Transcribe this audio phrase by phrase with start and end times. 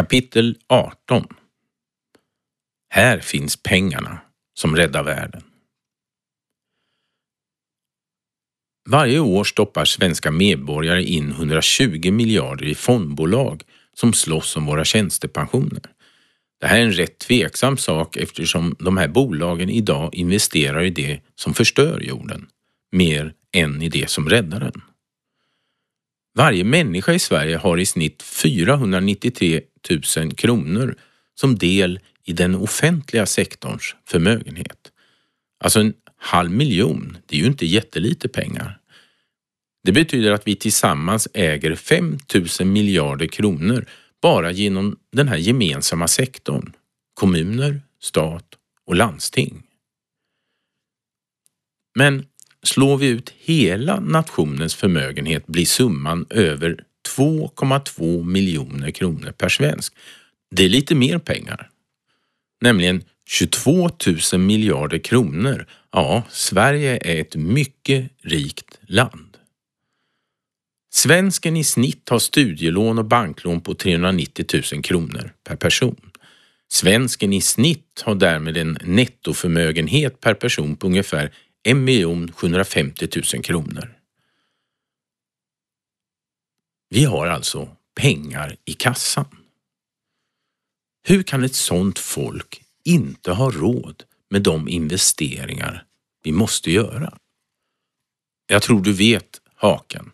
[0.00, 1.26] Kapitel 18
[2.90, 4.20] Här finns pengarna
[4.54, 5.42] som räddar världen.
[8.88, 13.62] Varje år stoppar svenska medborgare in 120 miljarder i fondbolag
[13.94, 15.82] som slåss om våra tjänstepensioner.
[16.60, 21.20] Det här är en rätt tveksam sak eftersom de här bolagen idag investerar i det
[21.34, 22.46] som förstör jorden
[22.92, 24.82] mer än i det som räddar den.
[26.40, 29.60] Varje människa i Sverige har i snitt 493
[30.16, 30.96] 000 kronor
[31.34, 34.92] som del i den offentliga sektorns förmögenhet.
[35.64, 38.78] Alltså en halv miljon, det är ju inte jättelite pengar.
[39.84, 42.18] Det betyder att vi tillsammans äger 5
[42.60, 43.86] 000 miljarder kronor
[44.22, 46.72] bara genom den här gemensamma sektorn.
[47.14, 48.46] Kommuner, stat
[48.86, 49.62] och landsting.
[51.94, 52.26] Men
[52.62, 56.84] slår vi ut hela nationens förmögenhet blir summan över
[57.16, 59.94] 2,2 miljoner kronor per svensk.
[60.50, 61.70] Det är lite mer pengar.
[62.60, 63.90] Nämligen 22
[64.32, 65.66] 000 miljarder kronor.
[65.92, 69.36] Ja, Sverige är ett mycket rikt land.
[70.92, 76.10] Svensken i snitt har studielån och banklån på 390 000 kronor per person.
[76.72, 83.96] Svensken i snitt har därmed en nettoförmögenhet per person på ungefär 1 750 000 kronor.
[86.88, 89.36] Vi har alltså pengar i kassan.
[91.02, 95.84] Hur kan ett sådant folk inte ha råd med de investeringar
[96.22, 97.18] vi måste göra?
[98.46, 100.10] Jag tror du vet haken.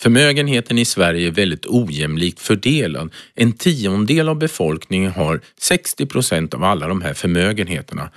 [0.00, 3.14] Förmögenheten i Sverige är väldigt ojämlikt fördelad.
[3.34, 8.10] En tiondel av befolkningen har 60 procent av alla de här förmögenheterna.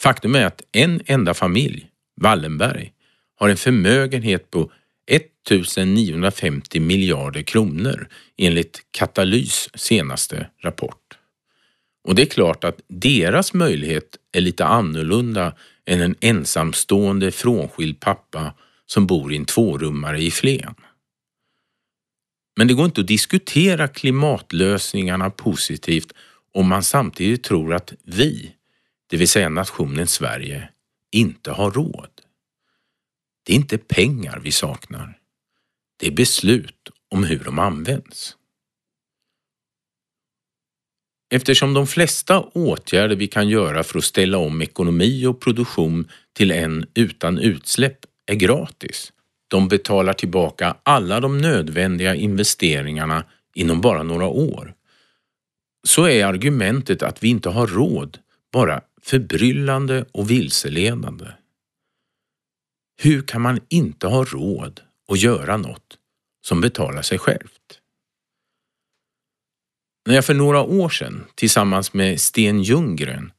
[0.00, 2.92] Faktum är att en enda familj, Wallenberg,
[3.34, 4.70] har en förmögenhet på
[5.10, 11.18] 1950 miljarder kronor enligt Katalys senaste rapport.
[12.04, 15.52] Och det är klart att deras möjlighet är lite annorlunda
[15.86, 18.54] än en ensamstående frånskild pappa
[18.86, 20.74] som bor i en tvårummare i Flen.
[22.56, 26.12] Men det går inte att diskutera klimatlösningarna positivt
[26.52, 28.52] om man samtidigt tror att vi,
[29.06, 30.68] det vill säga nationen Sverige,
[31.12, 32.10] inte har råd.
[33.42, 35.18] Det är inte pengar vi saknar.
[35.96, 38.36] Det är beslut om hur de används.
[41.30, 46.50] Eftersom de flesta åtgärder vi kan göra för att ställa om ekonomi och produktion till
[46.50, 49.12] en utan utsläpp är gratis
[49.48, 53.24] de betalar tillbaka alla de nödvändiga investeringarna
[53.54, 54.74] inom bara några år.
[55.86, 58.18] Så är argumentet att vi inte har råd
[58.52, 61.26] bara förbryllande och vilseledande.
[63.02, 65.98] Hur kan man inte ha råd att göra något
[66.46, 67.80] som betalar sig självt?
[70.06, 73.32] När jag för några år sedan tillsammans med Sten Ljunggren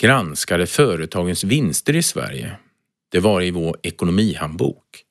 [0.00, 2.56] granskade företagens vinster i Sverige,
[3.08, 5.04] det var i vår ekonomihandbok,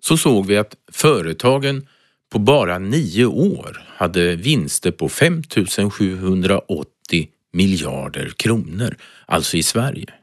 [0.00, 1.88] så såg vi att företagen
[2.32, 5.42] på bara nio år hade vinster på 5
[5.90, 10.14] 780 miljarder kronor, alltså i Sverige.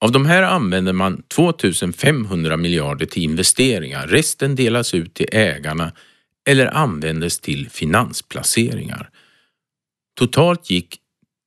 [0.00, 5.92] Av de här använder man 2500 miljarder till investeringar, resten delas ut till ägarna
[6.48, 9.10] eller användes till finansplaceringar.
[10.14, 10.98] Totalt gick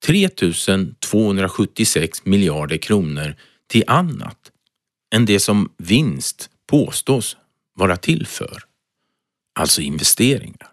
[0.06, 3.36] 3276 miljarder kronor
[3.68, 4.52] till annat
[5.16, 7.38] än det som vinst påstås
[7.76, 8.64] vara till för,
[9.59, 10.72] alltså investeringar.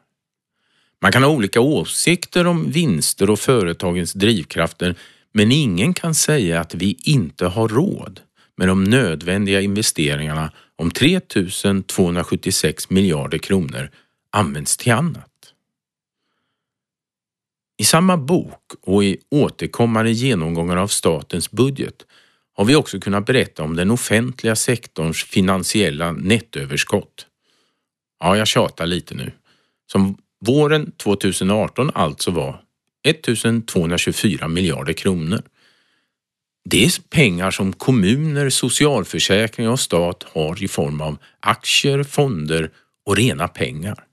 [1.03, 4.95] Man kan ha olika åsikter om vinster och företagens drivkrafter
[5.33, 8.21] men ingen kan säga att vi inte har råd
[8.57, 11.21] med de nödvändiga investeringarna om 3
[11.87, 13.91] 276 miljarder kronor
[14.31, 15.27] används till annat.
[17.79, 22.07] I samma bok och i återkommande genomgångar av statens budget
[22.53, 27.27] har vi också kunnat berätta om den offentliga sektorns finansiella nettoöverskott.
[28.21, 29.33] Ja, jag tjatar lite nu.
[29.93, 32.61] Som våren 2018 alltså var
[33.05, 35.43] 1224 miljarder kronor.
[36.65, 42.71] Det är pengar som kommuner, socialförsäkringar och stat har i form av aktier, fonder
[43.07, 44.05] och rena pengar.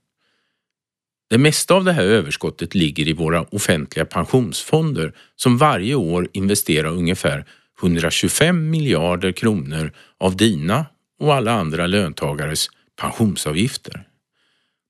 [1.30, 6.88] Det mesta av det här överskottet ligger i våra offentliga pensionsfonder som varje år investerar
[6.88, 7.44] ungefär
[7.82, 10.86] 125 miljarder kronor av dina
[11.20, 12.68] och alla andra löntagares
[13.00, 14.08] pensionsavgifter.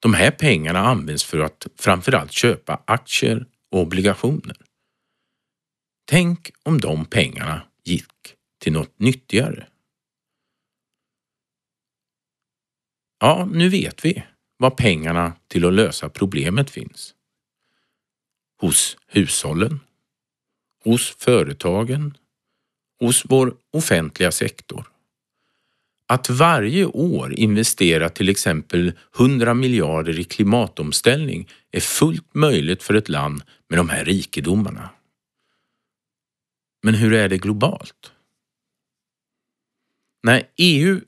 [0.01, 4.57] De här pengarna används för att framförallt köpa aktier och obligationer.
[6.05, 9.69] Tänk om de pengarna gick till något nyttigare.
[13.21, 14.25] Ja, nu vet vi
[14.57, 17.15] var pengarna till att lösa problemet finns.
[18.61, 19.81] Hos hushållen,
[20.85, 22.19] hos företagen,
[23.01, 24.93] hos vår offentliga sektor.
[26.11, 33.09] Att varje år investera till exempel 100 miljarder i klimatomställning är fullt möjligt för ett
[33.09, 34.91] land med de här rikedomarna.
[36.83, 38.13] Men hur är det globalt?
[40.23, 41.01] När EU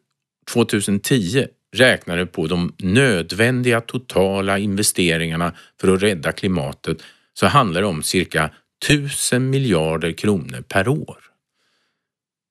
[0.52, 1.46] 2010
[1.76, 7.02] räknade på de nödvändiga totala investeringarna för att rädda klimatet
[7.34, 8.50] så handlar det om cirka
[8.84, 11.29] 1000 miljarder kronor per år.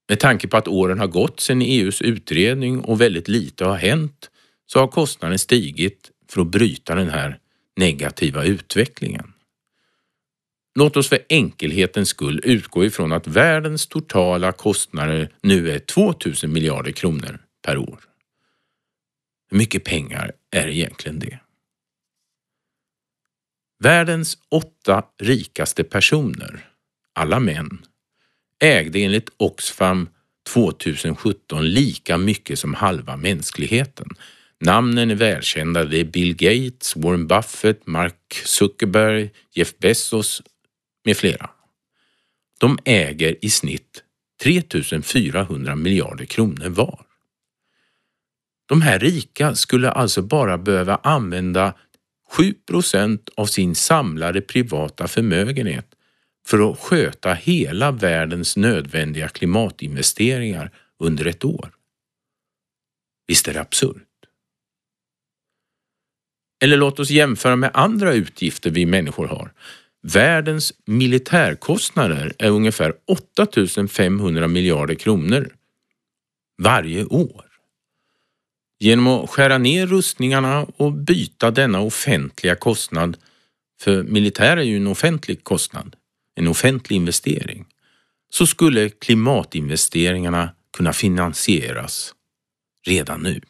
[0.09, 4.29] Med tanke på att åren har gått sedan EUs utredning och väldigt lite har hänt
[4.65, 7.39] så har kostnaden stigit för att bryta den här
[7.75, 9.33] negativa utvecklingen.
[10.75, 16.91] Låt oss för enkelhetens skull utgå ifrån att världens totala kostnader nu är 2000 miljarder
[16.91, 17.99] kronor per år.
[19.51, 21.39] Hur mycket pengar är egentligen det?
[23.83, 26.69] Världens åtta rikaste personer,
[27.13, 27.85] alla män,
[28.59, 30.09] ägde enligt Oxfam
[30.53, 34.07] 2017 lika mycket som halva mänskligheten.
[34.59, 35.85] Namnen är välkända.
[35.85, 40.41] Det är Bill Gates, Warren Buffett, Mark Zuckerberg, Jeff Bezos
[41.05, 41.49] med flera.
[42.59, 44.03] De äger i snitt
[44.43, 44.63] 3
[45.03, 47.05] 400 miljarder kronor var.
[48.65, 51.73] De här rika skulle alltså bara behöva använda
[52.31, 55.95] 7 procent av sin samlade privata förmögenhet
[56.49, 61.71] för att sköta hela världens nödvändiga klimatinvesteringar under ett år.
[63.27, 64.05] Visst är det absurt?
[66.63, 69.53] Eller låt oss jämföra med andra utgifter vi människor har.
[70.01, 73.47] Världens militärkostnader är ungefär 8
[73.87, 75.55] 500 miljarder kronor
[76.61, 77.45] varje år.
[78.79, 83.17] Genom att skära ner rustningarna och byta denna offentliga kostnad,
[83.81, 85.95] för militär är ju en offentlig kostnad,
[86.39, 87.65] en offentlig investering,
[88.29, 92.13] så skulle klimatinvesteringarna kunna finansieras
[92.87, 93.41] redan nu.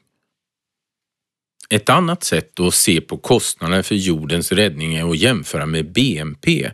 [1.70, 6.72] Ett annat sätt att se på kostnaderna för jordens räddning är att jämföra med BNP.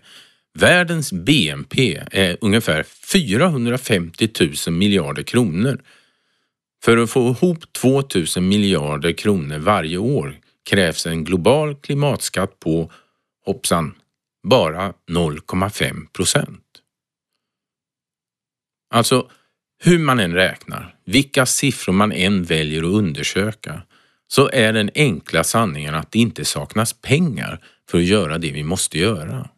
[0.53, 4.29] Världens BNP är ungefär 450
[4.68, 5.81] 000 miljarder kronor.
[6.83, 8.03] För att få ihop 2
[8.35, 10.39] 000 miljarder kronor varje år
[10.69, 12.91] krävs en global klimatskatt på,
[13.45, 13.95] hoppsan,
[14.45, 16.62] bara 0,5 procent.
[18.89, 19.30] Alltså,
[19.83, 23.81] hur man än räknar, vilka siffror man än väljer att undersöka,
[24.27, 28.63] så är den enkla sanningen att det inte saknas pengar för att göra det vi
[28.63, 29.50] måste göra.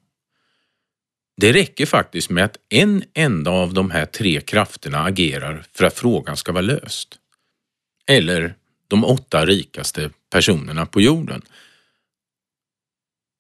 [1.42, 6.00] Det räcker faktiskt med att en enda av de här tre krafterna agerar för att
[6.00, 7.19] frågan ska vara löst.
[8.07, 8.56] Eller
[8.88, 11.42] de åtta rikaste personerna på jorden.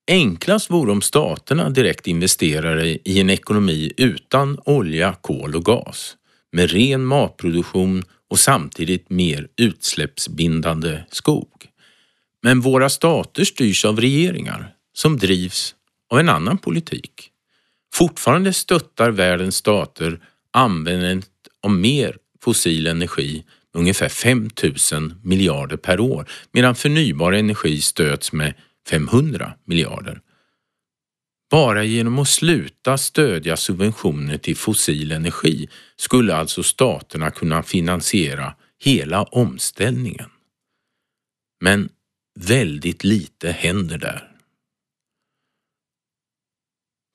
[0.09, 6.15] Enklast vore om staterna direkt investerade i en ekonomi utan olja, kol och gas,
[6.51, 11.49] med ren matproduktion och samtidigt mer utsläppsbindande skog.
[12.43, 15.75] Men våra stater styrs av regeringar som drivs
[16.11, 17.29] av en annan politik.
[17.93, 20.19] Fortfarande stöttar världens stater
[20.51, 21.29] användandet
[21.63, 23.43] av mer fossil energi
[23.73, 24.49] med ungefär 5
[24.93, 28.53] 000 miljarder per år medan förnybar energi stöds med
[28.89, 30.21] 500 miljarder.
[31.51, 39.23] Bara genom att sluta stödja subventioner till fossil energi skulle alltså staterna kunna finansiera hela
[39.23, 40.29] omställningen.
[41.61, 41.89] Men
[42.39, 44.31] väldigt lite händer där.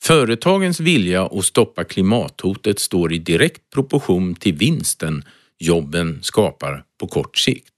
[0.03, 5.25] Företagens vilja att stoppa klimathotet står i direkt proportion till vinsten
[5.59, 7.72] jobben skapar på kort sikt.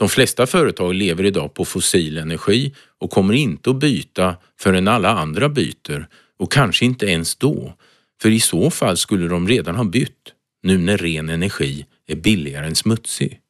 [0.00, 5.08] De flesta företag lever idag på fossil energi och kommer inte att byta förrän alla
[5.08, 7.74] andra byter och kanske inte ens då,
[8.22, 12.66] för i så fall skulle de redan ha bytt nu när ren energi är billigare
[12.66, 13.40] än smutsig.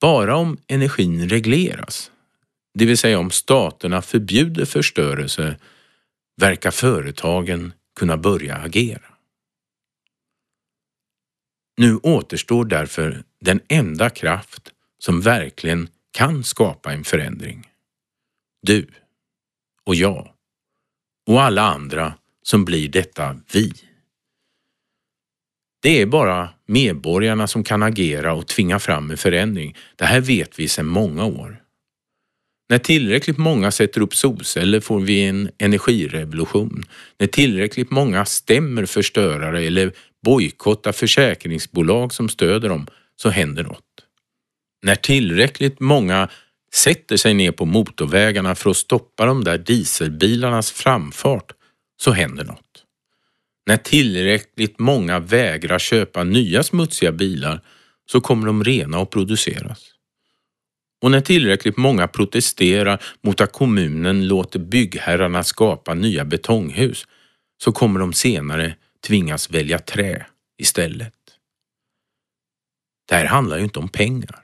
[0.00, 2.10] Bara om energin regleras,
[2.74, 5.56] det vill säga om staterna förbjuder förstörelse,
[6.40, 9.14] verkar företagen kunna börja agera.
[11.76, 14.73] Nu återstår därför den enda kraft
[15.04, 17.68] som verkligen kan skapa en förändring.
[18.62, 18.86] Du
[19.86, 20.30] och jag
[21.26, 23.72] och alla andra som blir detta vi.
[25.82, 29.76] Det är bara medborgarna som kan agera och tvinga fram en förändring.
[29.96, 31.62] Det här vet vi sedan många år.
[32.68, 36.84] När tillräckligt många sätter upp solceller får vi en energirevolution.
[37.18, 39.92] När tillräckligt många stämmer förstörare eller
[40.24, 44.03] bojkottar försäkringsbolag som stöder dem så händer något.
[44.84, 46.28] När tillräckligt många
[46.74, 51.52] sätter sig ner på motorvägarna för att stoppa de där dieselbilarnas framfart
[51.96, 52.84] så händer något.
[53.66, 57.60] När tillräckligt många vägrar köpa nya smutsiga bilar
[58.06, 59.94] så kommer de rena att produceras.
[61.02, 67.06] Och när tillräckligt många protesterar mot att kommunen låter byggherrarna skapa nya betonghus
[67.62, 68.76] så kommer de senare
[69.06, 70.26] tvingas välja trä
[70.58, 71.14] istället.
[73.08, 74.43] Det här handlar ju inte om pengar.